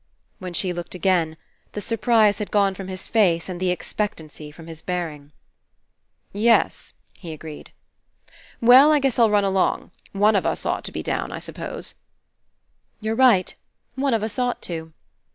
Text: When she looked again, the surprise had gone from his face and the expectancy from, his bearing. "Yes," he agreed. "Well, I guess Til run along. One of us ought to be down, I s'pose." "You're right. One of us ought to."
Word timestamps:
When 0.39 0.53
she 0.55 0.73
looked 0.73 0.95
again, 0.95 1.37
the 1.73 1.79
surprise 1.79 2.39
had 2.39 2.49
gone 2.49 2.73
from 2.73 2.87
his 2.87 3.07
face 3.07 3.47
and 3.47 3.59
the 3.59 3.69
expectancy 3.69 4.49
from, 4.49 4.65
his 4.65 4.81
bearing. 4.81 5.31
"Yes," 6.33 6.93
he 7.19 7.31
agreed. 7.31 7.71
"Well, 8.61 8.91
I 8.91 8.97
guess 8.97 9.17
Til 9.17 9.29
run 9.29 9.43
along. 9.43 9.91
One 10.11 10.35
of 10.35 10.43
us 10.43 10.65
ought 10.65 10.83
to 10.85 10.91
be 10.91 11.03
down, 11.03 11.31
I 11.31 11.37
s'pose." 11.37 11.93
"You're 12.99 13.13
right. 13.13 13.53
One 13.93 14.15
of 14.15 14.23
us 14.23 14.39
ought 14.39 14.59
to." 14.63 14.91